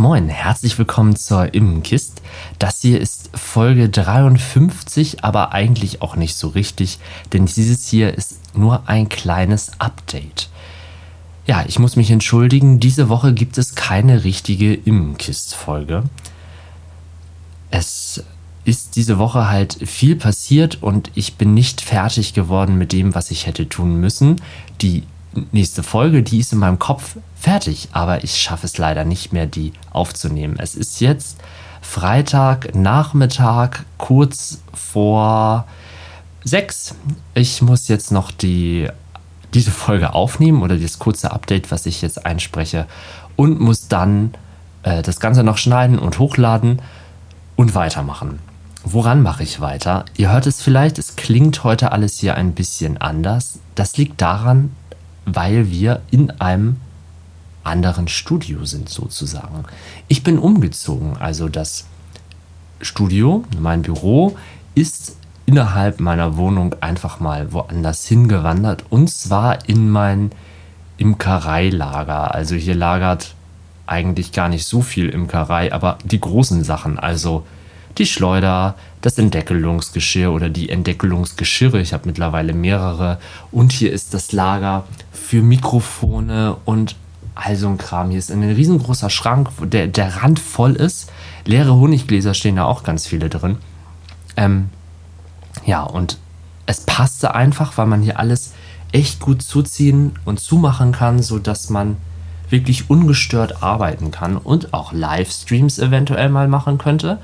[0.00, 2.22] Moin, herzlich willkommen zur Immenkist.
[2.58, 6.98] Das hier ist Folge 53, aber eigentlich auch nicht so richtig,
[7.34, 10.48] denn dieses hier ist nur ein kleines Update.
[11.46, 16.04] Ja, ich muss mich entschuldigen, diese Woche gibt es keine richtige Immenkist-Folge.
[17.70, 18.24] Es
[18.64, 23.30] ist diese Woche halt viel passiert und ich bin nicht fertig geworden mit dem, was
[23.30, 24.40] ich hätte tun müssen.
[24.80, 25.02] Die
[25.52, 29.46] nächste Folge, die ist in meinem Kopf fertig, aber ich schaffe es leider nicht mehr,
[29.46, 30.56] die aufzunehmen.
[30.58, 31.38] Es ist jetzt
[31.80, 35.66] Freitag Nachmittag, kurz vor
[36.44, 36.94] sechs.
[37.34, 38.88] Ich muss jetzt noch die,
[39.54, 42.86] diese Folge aufnehmen oder das kurze Update, was ich jetzt einspreche,
[43.36, 44.34] und muss dann
[44.82, 46.82] äh, das Ganze noch schneiden und hochladen
[47.56, 48.38] und weitermachen.
[48.84, 50.04] Woran mache ich weiter?
[50.16, 53.58] Ihr hört es vielleicht, es klingt heute alles hier ein bisschen anders.
[53.74, 54.74] Das liegt daran,
[55.34, 56.76] weil wir in einem
[57.62, 59.64] anderen Studio sind sozusagen.
[60.08, 61.86] Ich bin umgezogen, also das
[62.80, 64.36] Studio, mein Büro,
[64.74, 70.30] ist innerhalb meiner Wohnung einfach mal woanders hingewandert und zwar in mein
[70.96, 72.34] Imkereilager.
[72.34, 73.34] Also hier lagert
[73.86, 77.44] eigentlich gar nicht so viel Imkerei, aber die großen Sachen, also
[77.98, 81.80] die Schleuder, das Entdeckelungsgeschirr oder die Entdeckelungsgeschirre.
[81.80, 83.18] Ich habe mittlerweile mehrere.
[83.50, 86.96] Und hier ist das Lager für Mikrofone und
[87.34, 88.10] all so ein Kram.
[88.10, 91.10] Hier ist ein riesengroßer Schrank, der, der Rand voll ist.
[91.44, 93.56] Leere Honiggläser stehen da auch ganz viele drin.
[94.36, 94.68] Ähm,
[95.64, 96.18] ja, und
[96.66, 98.52] es passte einfach, weil man hier alles
[98.92, 101.96] echt gut zuziehen und zumachen kann, sodass man
[102.50, 107.18] wirklich ungestört arbeiten kann und auch Livestreams eventuell mal machen könnte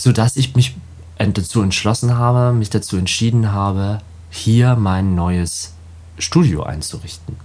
[0.00, 0.76] sodass ich mich
[1.18, 5.74] dazu entschlossen habe, mich dazu entschieden habe, hier mein neues
[6.18, 7.36] Studio einzurichten.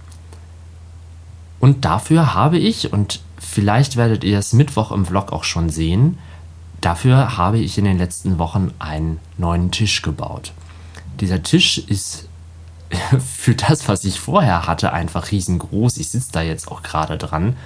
[1.60, 6.16] Und dafür habe ich, und vielleicht werdet ihr es Mittwoch im Vlog auch schon sehen,
[6.80, 10.54] dafür habe ich in den letzten Wochen einen neuen Tisch gebaut.
[11.20, 12.26] Dieser Tisch ist
[13.18, 15.98] für das, was ich vorher hatte, einfach riesengroß.
[15.98, 17.56] Ich sitze da jetzt auch gerade dran.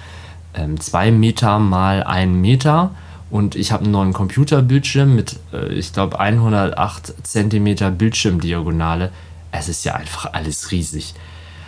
[0.53, 2.91] Ähm, zwei Meter mal ein Meter
[3.31, 9.11] und ich habe einen neuen Computerbildschirm mit, äh, ich glaube, 108 cm Bildschirmdiagonale.
[9.51, 11.15] Es ist ja einfach alles riesig.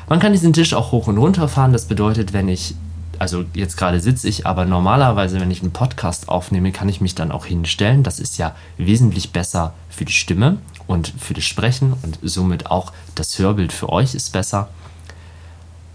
[0.10, 1.72] Man kann diesen Tisch auch hoch und runter fahren.
[1.72, 2.76] Das bedeutet, wenn ich,
[3.18, 7.16] also jetzt gerade sitze ich, aber normalerweise, wenn ich einen Podcast aufnehme, kann ich mich
[7.16, 8.04] dann auch hinstellen.
[8.04, 12.92] Das ist ja wesentlich besser für die Stimme und für das Sprechen und somit auch
[13.16, 14.68] das Hörbild für euch ist besser.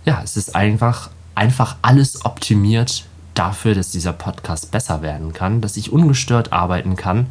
[0.06, 3.05] Ja, es ist einfach, einfach alles optimiert
[3.38, 7.26] dafür, dass dieser Podcast besser werden kann, dass ich ungestört arbeiten kann.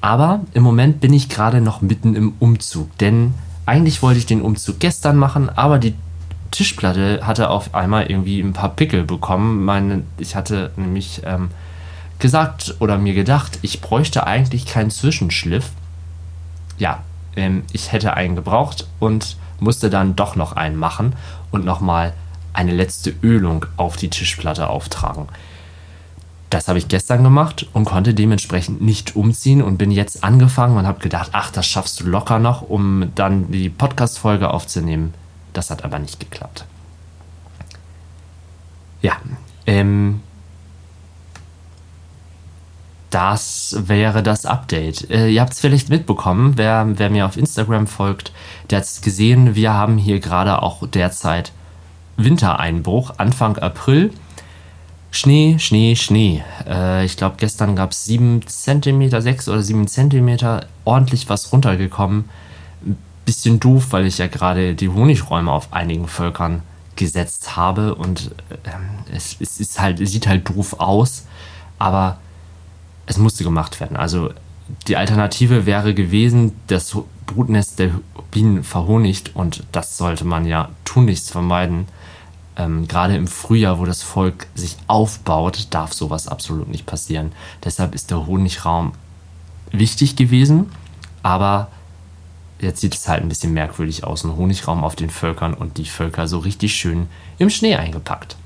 [0.00, 3.34] Aber im Moment bin ich gerade noch mitten im Umzug, denn
[3.66, 5.94] eigentlich wollte ich den Umzug gestern machen, aber die
[6.50, 9.64] Tischplatte hatte auf einmal irgendwie ein paar Pickel bekommen.
[9.64, 11.50] Meine, ich hatte nämlich ähm,
[12.18, 15.70] gesagt oder mir gedacht, ich bräuchte eigentlich keinen Zwischenschliff.
[16.78, 17.02] Ja,
[17.36, 21.14] ähm, ich hätte einen gebraucht und musste dann doch noch einen machen
[21.50, 22.14] und nochmal
[22.58, 25.28] eine letzte Ölung auf die Tischplatte auftragen.
[26.50, 30.86] Das habe ich gestern gemacht und konnte dementsprechend nicht umziehen und bin jetzt angefangen und
[30.86, 35.14] habe gedacht, ach, das schaffst du locker noch, um dann die Podcast-Folge aufzunehmen.
[35.52, 36.64] Das hat aber nicht geklappt.
[39.02, 39.12] Ja,
[39.66, 40.20] ähm,
[43.10, 45.08] das wäre das Update.
[45.10, 48.32] Äh, ihr habt es vielleicht mitbekommen, wer, wer mir auf Instagram folgt,
[48.70, 51.52] der hat es gesehen, wir haben hier gerade auch derzeit
[52.18, 54.12] Wintereinbruch Anfang April.
[55.10, 56.42] Schnee, Schnee, Schnee.
[56.66, 62.28] Äh, ich glaube, gestern gab es 7 cm, 6 oder 7 cm, ordentlich was runtergekommen.
[63.24, 66.62] bisschen doof, weil ich ja gerade die Honigräume auf einigen Völkern
[66.96, 71.26] gesetzt habe und äh, es, es, ist halt, sieht halt doof aus,
[71.78, 72.18] aber
[73.06, 73.96] es musste gemacht werden.
[73.96, 74.30] Also
[74.86, 76.96] die Alternative wäre gewesen, das
[77.26, 77.90] Brutnest der
[78.30, 81.86] Bienen verhonigt und das sollte man ja tunlichst vermeiden
[82.58, 87.32] ähm, gerade im Frühjahr, wo das Volk sich aufbaut, darf sowas absolut nicht passieren.
[87.64, 88.92] Deshalb ist der Honigraum
[89.70, 90.66] wichtig gewesen,
[91.22, 91.68] aber
[92.60, 94.24] jetzt sieht es halt ein bisschen merkwürdig aus.
[94.24, 97.06] Ein Honigraum auf den Völkern und die Völker so richtig schön
[97.38, 98.36] im Schnee eingepackt.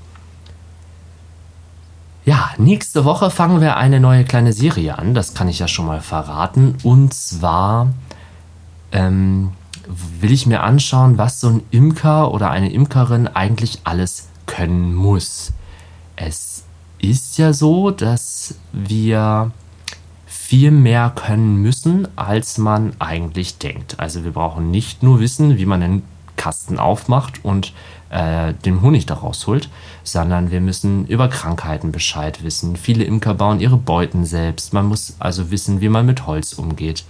[2.25, 5.87] Ja, nächste Woche fangen wir eine neue kleine Serie an, das kann ich ja schon
[5.87, 6.77] mal verraten.
[6.83, 7.91] Und zwar
[8.93, 9.51] ähm,
[9.87, 15.53] will ich mir anschauen, was so ein Imker oder eine Imkerin eigentlich alles können muss.
[16.15, 16.63] Es
[16.99, 19.51] ist ja so, dass wir
[20.25, 23.99] viel mehr können müssen, als man eigentlich denkt.
[23.99, 26.03] Also wir brauchen nicht nur wissen, wie man einen
[26.35, 27.73] Kasten aufmacht und
[28.09, 29.69] äh, den Honig daraus holt,
[30.03, 32.75] sondern wir müssen über Krankheiten Bescheid wissen.
[32.75, 34.73] Viele Imker bauen ihre Beuten selbst.
[34.73, 37.05] Man muss also wissen, wie man mit Holz umgeht.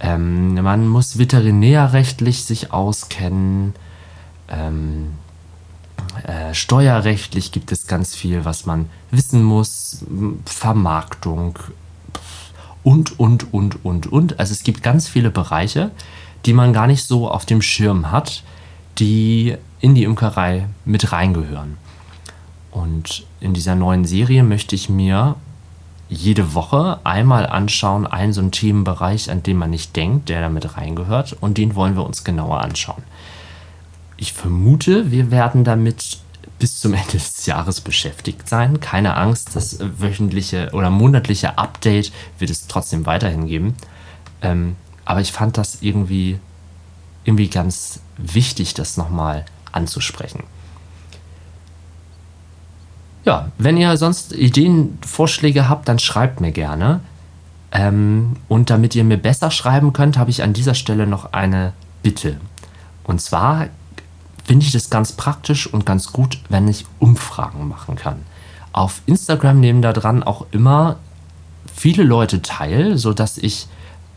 [0.00, 3.74] Ähm, man muss veterinärrechtlich sich auskennen.
[4.48, 5.12] Ähm,
[6.24, 10.04] äh, steuerrechtlich gibt es ganz viel, was man wissen muss.
[10.44, 11.58] Vermarktung
[12.82, 14.38] und, und, und, und, und.
[14.38, 15.90] Also es gibt ganz viele Bereiche,
[16.44, 18.44] die man gar nicht so auf dem Schirm hat,
[18.98, 21.78] die in die Imkerei mit reingehören.
[22.70, 25.36] Und in dieser neuen Serie möchte ich mir
[26.08, 30.76] jede Woche einmal anschauen, einen so einen Themenbereich, an den man nicht denkt, der damit
[30.76, 33.02] reingehört, und den wollen wir uns genauer anschauen.
[34.16, 36.18] Ich vermute, wir werden damit
[36.58, 38.80] bis zum Ende des Jahres beschäftigt sein.
[38.80, 43.74] Keine Angst, das wöchentliche oder monatliche Update wird es trotzdem weiterhin geben.
[44.42, 46.38] Ähm, aber ich fand das irgendwie,
[47.24, 50.44] irgendwie ganz wichtig, das nochmal anzusprechen.
[53.26, 57.00] Ja, wenn ihr sonst Ideen, Vorschläge habt, dann schreibt mir gerne.
[57.72, 61.72] Ähm, und damit ihr mir besser schreiben könnt, habe ich an dieser Stelle noch eine
[62.04, 62.36] Bitte.
[63.02, 63.66] Und zwar
[64.44, 68.22] finde ich das ganz praktisch und ganz gut, wenn ich Umfragen machen kann.
[68.70, 70.96] Auf Instagram nehmen da dran auch immer
[71.74, 73.66] viele Leute teil, sodass ich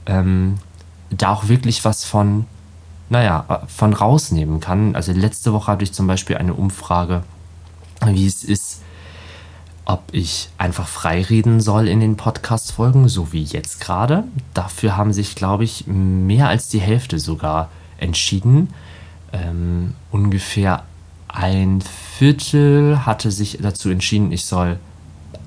[0.06, 0.60] ähm,
[1.10, 2.46] da auch wirklich was von,
[3.10, 4.96] naja, von rausnehmen kann.
[4.96, 7.24] Also letzte Woche hatte ich zum Beispiel eine Umfrage,
[8.06, 8.82] wie es ist,
[9.90, 14.24] ob ich einfach frei reden soll in den Podcast-Folgen, so wie jetzt gerade.
[14.54, 18.72] Dafür haben sich, glaube ich, mehr als die Hälfte sogar entschieden.
[19.34, 20.84] Ähm, ungefähr
[21.28, 24.78] ein Viertel hatte sich dazu entschieden, ich soll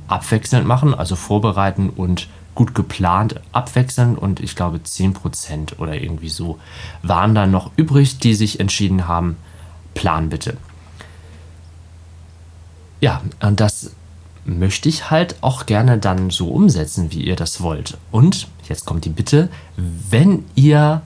[0.08, 6.58] abwechselnd machen, also vorbereiten und gut geplant abwechselnd und ich glaube 10% oder irgendwie so
[7.02, 9.36] waren dann noch übrig, die sich entschieden haben,
[9.94, 10.56] plan bitte.
[13.00, 13.92] Ja, und das
[14.44, 17.96] möchte ich halt auch gerne dann so umsetzen, wie ihr das wollt.
[18.10, 21.02] Und jetzt kommt die Bitte, wenn ihr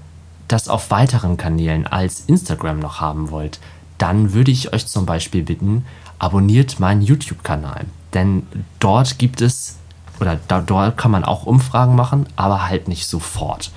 [0.49, 3.59] das auf weiteren Kanälen als Instagram noch haben wollt,
[3.99, 5.85] dann würde ich euch zum Beispiel bitten,
[6.19, 7.87] abonniert meinen YouTube-Kanal.
[8.15, 8.47] Denn
[8.79, 9.77] dort gibt es,
[10.21, 13.71] oder da, dort kann man auch Umfragen machen, aber halt nicht sofort.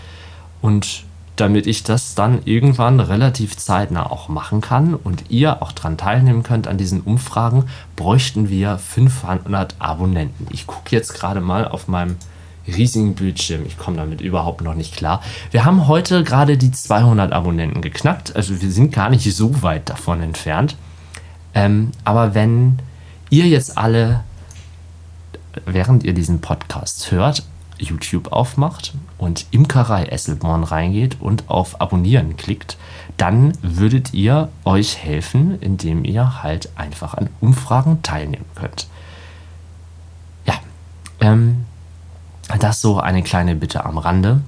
[0.62, 1.04] Und
[1.40, 6.44] damit ich das dann irgendwann relativ zeitnah auch machen kann und ihr auch daran teilnehmen
[6.44, 7.66] könnt an diesen Umfragen,
[7.96, 10.48] bräuchten wir 500 Abonnenten.
[10.52, 12.18] Ich gucke jetzt gerade mal auf meinem
[12.68, 13.66] riesigen Bildschirm.
[13.66, 15.22] Ich komme damit überhaupt noch nicht klar.
[15.52, 18.36] Wir haben heute gerade die 200 Abonnenten geknackt.
[18.36, 20.76] Also wir sind gar nicht so weit davon entfernt.
[21.54, 22.80] Ähm, aber wenn
[23.30, 24.24] ihr jetzt alle,
[25.66, 27.44] während ihr diesen Podcast hört,
[27.80, 32.78] YouTube aufmacht und Imkerei Esselborn reingeht und auf Abonnieren klickt,
[33.18, 38.88] dann würdet ihr euch helfen, indem ihr halt einfach an Umfragen teilnehmen könnt.
[40.46, 40.56] Ja,
[41.20, 41.66] ähm,
[42.60, 44.42] das so eine kleine Bitte am Rande.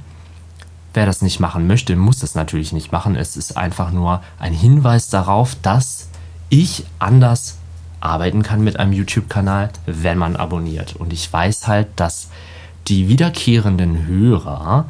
[0.94, 3.16] Wer das nicht machen möchte, muss das natürlich nicht machen.
[3.16, 6.10] Es ist einfach nur ein Hinweis darauf, dass
[6.50, 7.58] ich anders
[8.02, 10.96] arbeiten kann mit einem YouTube-Kanal, wenn man abonniert.
[10.96, 12.30] Und ich weiß halt, dass
[12.88, 14.86] die wiederkehrenden Hörer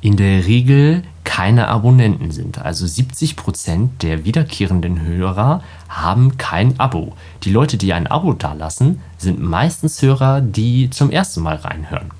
[0.00, 2.58] in der Regel keine Abonnenten sind.
[2.58, 7.14] Also 70 Prozent der wiederkehrenden Hörer haben kein Abo.
[7.44, 12.10] Die Leute, die ein Abo dalassen, sind meistens Hörer, die zum ersten Mal reinhören.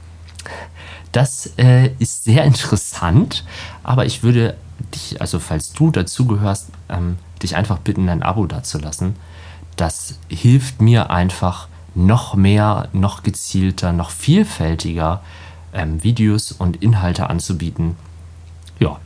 [1.11, 3.45] Das äh, ist sehr interessant,
[3.83, 4.57] aber ich würde
[4.95, 9.17] dich, also falls du dazugehörst, ähm, dich einfach bitten, ein Abo dazulassen.
[9.77, 15.23] Das hilft mir einfach, noch mehr, noch gezielter, noch vielfältiger
[15.73, 17.97] ähm, Videos und Inhalte anzubieten.
[18.79, 18.99] Ja,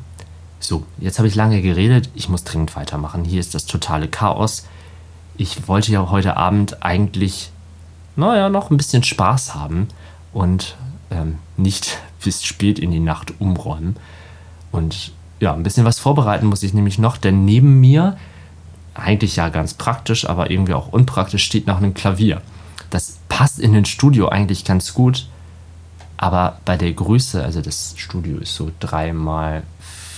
[0.61, 2.11] so, jetzt habe ich lange geredet.
[2.15, 3.25] Ich muss dringend weitermachen.
[3.25, 4.67] Hier ist das totale Chaos.
[5.37, 7.51] Ich wollte ja heute Abend eigentlich,
[8.17, 9.89] naja, noch ein bisschen Spaß haben
[10.33, 10.77] und
[11.11, 13.97] ähm, nicht bis spät in die Nacht umräumen.
[14.73, 18.17] Und ja, ein bisschen was vorbereiten muss ich nämlich noch, denn neben mir,
[18.95, 22.41] eigentlich ja ganz praktisch, aber irgendwie auch unpraktisch, steht noch ein Klavier.
[22.91, 25.27] Das passt in den Studio eigentlich ganz gut,
[26.17, 29.63] aber bei der Größe, also das Studio ist so 3 mal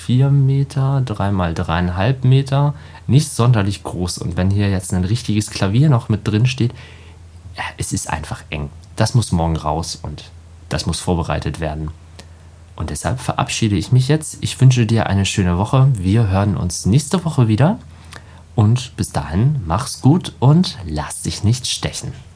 [0.06, 2.75] 4 Meter, 3 mal 3,5 Meter,
[3.06, 4.18] nicht sonderlich groß.
[4.18, 6.72] Und wenn hier jetzt ein richtiges Klavier noch mit drin steht,
[7.76, 8.70] es ist einfach eng.
[8.96, 10.25] Das muss morgen raus und
[10.68, 11.90] das muss vorbereitet werden.
[12.76, 14.38] Und deshalb verabschiede ich mich jetzt.
[14.40, 15.88] Ich wünsche dir eine schöne Woche.
[15.94, 17.78] Wir hören uns nächste Woche wieder.
[18.54, 22.12] Und bis dahin, mach's gut und lass dich nicht stechen.